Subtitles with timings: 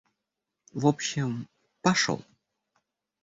[0.73, 1.47] В общем,
[1.83, 2.25] пошёл.